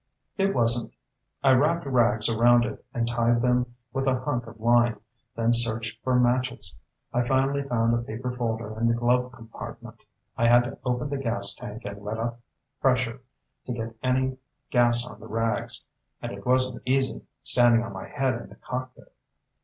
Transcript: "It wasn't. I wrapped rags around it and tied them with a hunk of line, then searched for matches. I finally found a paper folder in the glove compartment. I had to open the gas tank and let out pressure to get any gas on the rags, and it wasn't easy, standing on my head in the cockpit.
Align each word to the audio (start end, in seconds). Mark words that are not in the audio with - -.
"It 0.35 0.55
wasn't. 0.55 0.93
I 1.43 1.51
wrapped 1.51 1.85
rags 1.85 2.27
around 2.27 2.65
it 2.65 2.83
and 2.91 3.07
tied 3.07 3.43
them 3.43 3.75
with 3.93 4.07
a 4.07 4.19
hunk 4.21 4.47
of 4.47 4.59
line, 4.59 4.97
then 5.35 5.53
searched 5.53 6.01
for 6.03 6.15
matches. 6.19 6.73
I 7.13 7.21
finally 7.21 7.61
found 7.61 7.93
a 7.93 7.99
paper 8.01 8.31
folder 8.31 8.75
in 8.79 8.87
the 8.87 8.95
glove 8.95 9.31
compartment. 9.31 9.97
I 10.35 10.47
had 10.47 10.63
to 10.63 10.79
open 10.85 11.09
the 11.11 11.19
gas 11.19 11.53
tank 11.53 11.85
and 11.85 12.01
let 12.03 12.17
out 12.17 12.39
pressure 12.81 13.21
to 13.67 13.73
get 13.73 13.95
any 14.01 14.39
gas 14.71 15.05
on 15.05 15.19
the 15.19 15.27
rags, 15.27 15.85
and 16.19 16.31
it 16.31 16.47
wasn't 16.47 16.81
easy, 16.83 17.21
standing 17.43 17.83
on 17.83 17.93
my 17.93 18.07
head 18.07 18.33
in 18.41 18.49
the 18.49 18.55
cockpit. 18.55 19.13